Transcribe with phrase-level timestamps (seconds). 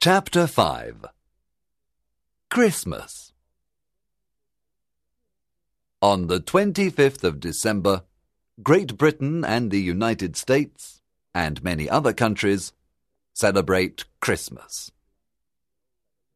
[0.00, 1.06] Chapter 5
[2.50, 3.32] Christmas
[6.00, 8.04] On the 25th of December,
[8.62, 11.02] Great Britain and the United States,
[11.34, 12.72] and many other countries,
[13.34, 14.92] celebrate Christmas.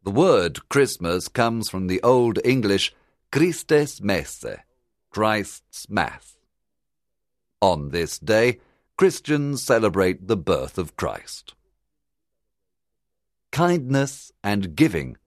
[0.02, 2.92] The word Christmas comes from the Old English
[3.30, 4.56] Christes Messe,
[5.08, 6.36] Christ's Mass.
[7.60, 8.58] On this day,
[8.96, 11.54] Christians celebrate the birth of Christ.
[13.52, 15.18] Kindness and giving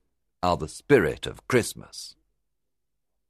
[0.42, 2.16] are the spirit of Christmas.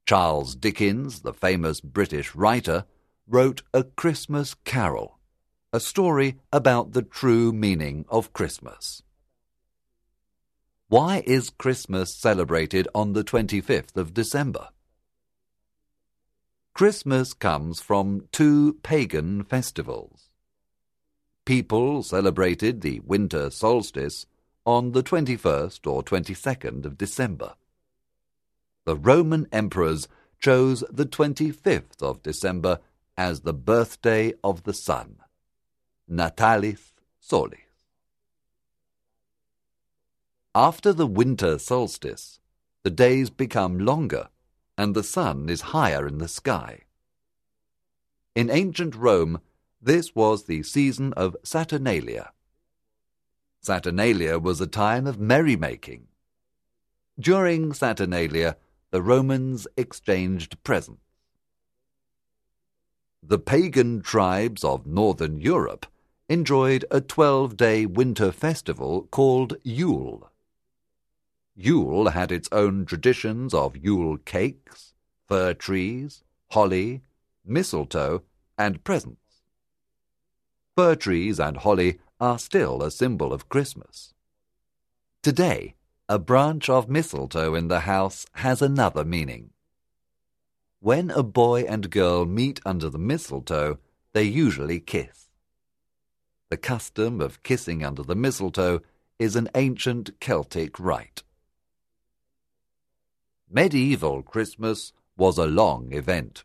[0.06, 2.86] Charles Dickens, the famous British writer,
[3.28, 5.18] wrote A Christmas Carol,
[5.70, 9.02] a story about the true meaning of Christmas.
[10.88, 14.68] Why is Christmas celebrated on the 25th of December?
[16.72, 20.30] Christmas comes from two pagan festivals.
[21.44, 24.24] People celebrated the winter solstice
[24.66, 27.54] on the 21st or 22nd of December.
[28.84, 30.08] The Roman emperors
[30.40, 32.80] chose the 25th of December
[33.16, 35.18] as the birthday of the sun,
[36.10, 37.60] Natalis Solis.
[40.54, 42.40] After the winter solstice,
[42.82, 44.28] the days become longer
[44.76, 46.82] and the sun is higher in the sky.
[48.34, 49.40] In ancient Rome,
[49.80, 52.32] this was the season of Saturnalia.
[53.66, 56.06] Saturnalia was a time of merrymaking.
[57.18, 58.56] During Saturnalia,
[58.92, 61.02] the Romans exchanged presents.
[63.24, 65.84] The pagan tribes of northern Europe
[66.28, 70.30] enjoyed a twelve day winter festival called Yule.
[71.56, 74.94] Yule had its own traditions of Yule cakes,
[75.26, 76.22] fir trees,
[76.52, 77.02] holly,
[77.44, 78.22] mistletoe,
[78.56, 79.42] and presents.
[80.76, 84.14] Fir trees and holly are still a symbol of Christmas.
[85.22, 85.74] Today,
[86.08, 89.50] a branch of mistletoe in the house has another meaning.
[90.80, 93.78] When a boy and girl meet under the mistletoe,
[94.12, 95.28] they usually kiss.
[96.48, 98.80] The custom of kissing under the mistletoe
[99.18, 101.22] is an ancient Celtic rite.
[103.50, 106.44] Medieval Christmas was a long event.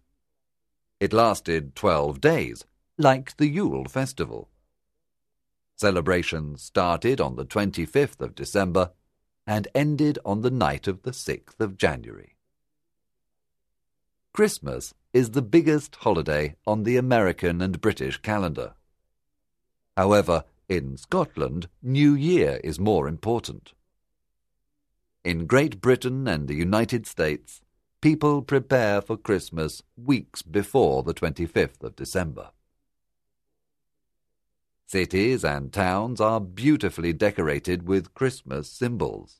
[0.99, 2.65] It lasted twelve days,
[2.97, 4.49] like the Yule festival.
[5.81, 8.91] Celebrations started on the 25th of December
[9.47, 12.35] and ended on the night of the 6th of January.
[14.31, 18.75] Christmas is the biggest holiday on the American and British calendar.
[19.97, 23.73] However, in Scotland, New Year is more important.
[25.23, 27.59] In Great Britain and the United States,
[28.01, 32.51] people prepare for Christmas weeks before the 25th of December.
[34.91, 39.39] Cities and towns are beautifully decorated with Christmas symbols.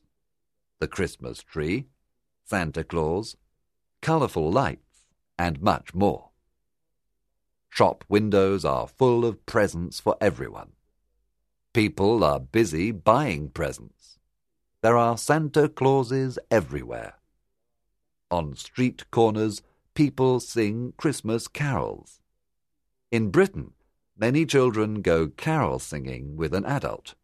[0.78, 1.88] The Christmas tree,
[2.42, 3.36] Santa Claus,
[4.00, 5.08] colourful lights,
[5.38, 6.30] and much more.
[7.68, 10.72] Shop windows are full of presents for everyone.
[11.74, 14.18] People are busy buying presents.
[14.80, 17.16] There are Santa Clauses everywhere.
[18.30, 19.60] On street corners,
[19.92, 22.22] people sing Christmas carols.
[23.10, 23.72] In Britain,
[24.16, 27.14] many children go carol singing with an adult.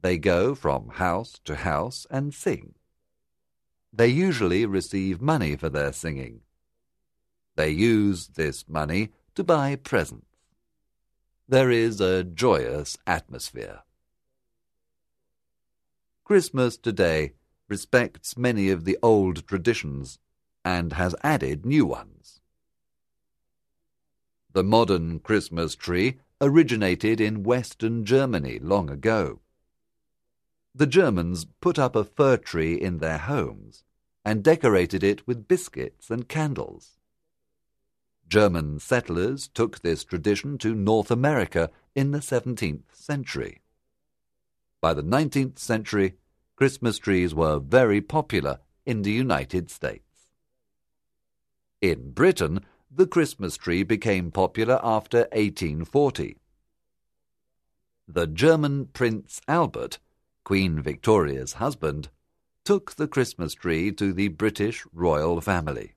[0.00, 2.74] They go from house to house and sing.
[3.92, 6.40] They usually receive money for their singing.
[7.56, 10.26] They use this money to buy presents.
[11.48, 13.80] There is a joyous atmosphere.
[16.24, 17.32] Christmas today
[17.68, 20.18] respects many of the old traditions
[20.64, 22.40] and has added new ones.
[24.52, 29.40] The modern Christmas tree originated in Western Germany long ago.
[30.74, 33.84] The Germans put up a fir tree in their homes
[34.24, 36.98] and decorated it with biscuits and candles.
[38.28, 43.60] German settlers took this tradition to North America in the 17th century.
[44.80, 46.14] By the 19th century,
[46.56, 50.30] Christmas trees were very popular in the United States.
[51.80, 56.38] In Britain, the Christmas tree became popular after 1840.
[58.06, 59.98] The German Prince Albert,
[60.44, 62.08] Queen Victoria's husband,
[62.64, 65.94] took the Christmas tree to the British royal family.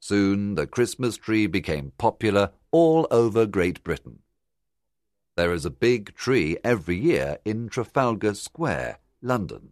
[0.00, 4.20] Soon the Christmas tree became popular all over Great Britain.
[5.36, 9.70] There is a big tree every year in Trafalgar Square, London.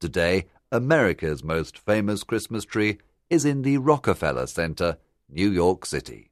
[0.00, 2.98] Today, America's most famous Christmas tree
[3.32, 6.30] is in the Rockefeller Center, New York City.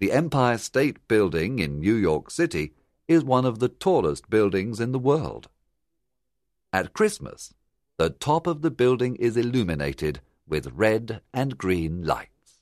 [0.00, 2.72] The Empire State Building in New York City
[3.06, 5.48] is one of the tallest buildings in the world.
[6.72, 7.54] At Christmas,
[7.96, 12.58] the top of the building is illuminated with red and green lights.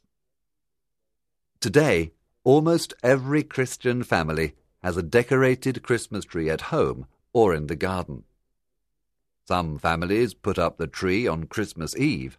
[1.60, 2.12] Today,
[2.44, 8.24] almost every Christian family has a decorated Christmas tree at home or in the garden.
[9.46, 12.38] Some families put up the tree on Christmas Eve,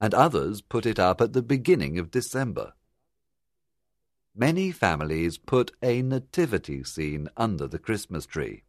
[0.00, 2.72] and others put it up at the beginning of December.
[4.34, 8.62] Many families put a nativity scene under the Christmas tree.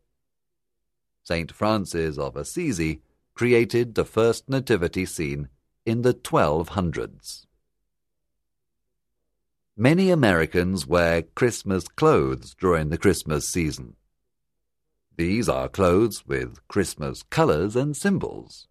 [1.23, 1.51] St.
[1.51, 3.01] Francis of Assisi
[3.35, 5.49] created the first nativity scene
[5.85, 7.45] in the 1200s.
[9.77, 13.95] Many Americans wear Christmas clothes during the Christmas season.
[15.17, 18.68] These are clothes with Christmas colors and symbols.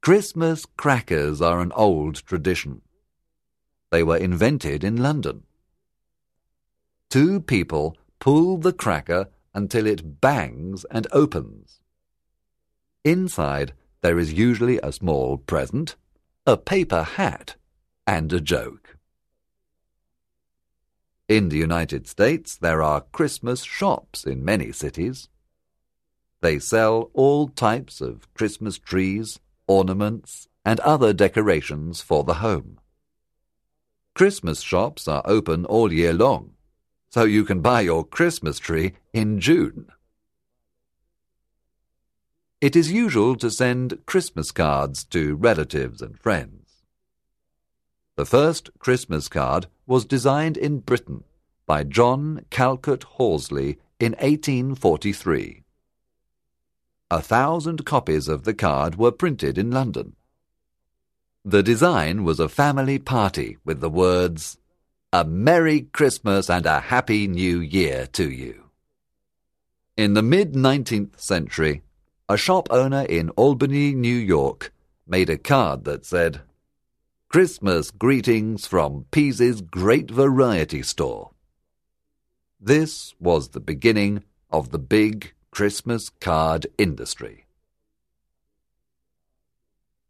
[0.00, 2.82] Christmas crackers are an old tradition.
[3.90, 5.42] They were invented in London.
[7.10, 11.80] Two people pull the cracker until it bangs and opens.
[13.04, 15.96] Inside, there is usually a small present,
[16.46, 17.56] a paper hat,
[18.06, 18.96] and a joke.
[21.28, 25.28] In the United States, there are Christmas shops in many cities.
[26.40, 32.78] They sell all types of Christmas trees, ornaments, and other decorations for the home.
[34.14, 36.54] Christmas shops are open all year long,
[37.08, 39.86] so you can buy your Christmas tree in June.
[42.60, 46.82] It is usual to send Christmas cards to relatives and friends.
[48.16, 51.22] The first Christmas card was designed in Britain
[51.66, 55.62] by John Callcott Horsley in 1843.
[57.10, 60.14] A thousand copies of the card were printed in London.
[61.42, 64.58] The design was a family party with the words,
[65.10, 68.64] A Merry Christmas and a Happy New Year to you.
[69.96, 71.82] In the mid 19th century,
[72.28, 74.70] a shop owner in Albany, New York,
[75.06, 76.42] made a card that said,
[77.30, 81.30] Christmas greetings from Pease's Great Variety Store.
[82.60, 87.46] This was the beginning of the big Christmas card industry.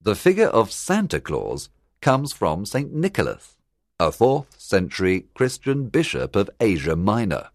[0.01, 1.71] The figure of Santa Claus
[2.01, 2.93] comes from St.
[2.93, 3.57] Nicholas,
[3.99, 7.51] a 4th century Christian bishop of Asia Minor.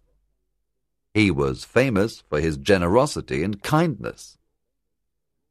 [1.14, 4.36] He was famous for his generosity and kindness.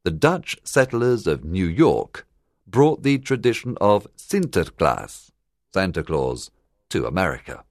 [0.04, 2.28] The Dutch settlers of New York
[2.68, 5.32] brought the tradition of Sinterklaas,
[5.74, 6.52] Santa Claus,
[6.90, 7.64] to America.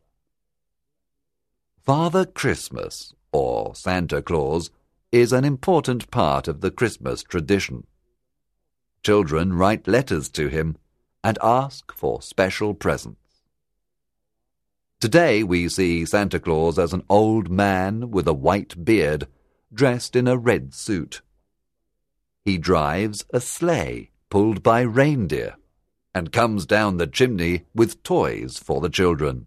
[1.85, 4.71] Father Christmas, or Santa Claus,
[5.11, 7.87] is an important part of the Christmas tradition.
[9.03, 10.77] Children write letters to him
[11.25, 13.19] and ask for special presents.
[15.01, 19.27] Today we see Santa Claus as an old man with a white beard,
[19.75, 21.23] dressed in a red suit.
[22.45, 25.57] He drives a sleigh pulled by reindeer
[26.15, 29.47] and comes down the chimney with toys for the children.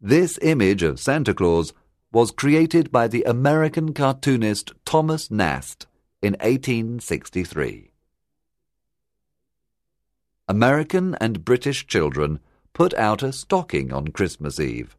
[0.00, 1.74] This image of Santa Claus
[2.12, 5.86] was created by the American cartoonist Thomas Nast
[6.22, 7.92] in 1863.
[10.48, 12.40] American and British children
[12.72, 14.96] put out a stocking on Christmas Eve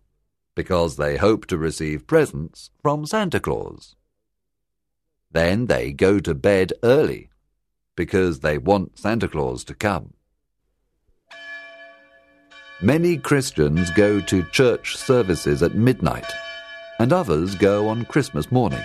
[0.56, 3.96] because they hope to receive presents from Santa Claus.
[5.32, 7.30] Then they go to bed early
[7.96, 10.14] because they want Santa Claus to come.
[12.82, 16.26] Many Christians go to church services at midnight,
[17.02, 18.84] and others go on Christmas morning.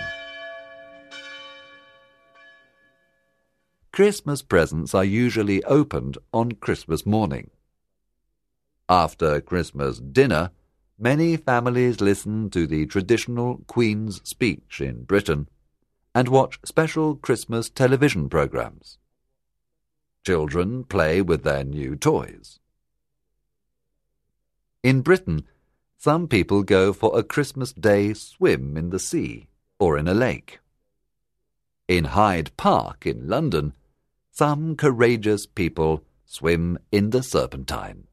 [3.91, 7.51] Christmas presents are usually opened on Christmas morning.
[8.89, 10.49] After Christmas dinner,
[10.97, 15.47] many families listen to the traditional Queen's speech in Britain
[16.15, 18.97] and watch special Christmas television programs.
[20.25, 22.57] Children play with their new toys.
[24.81, 25.45] In Britain,
[25.97, 29.47] some people go for a Christmas Day swim in the sea
[29.79, 30.59] or in a lake.
[31.87, 33.73] In Hyde Park in London,
[34.31, 38.07] some courageous people swim in the Serpentine.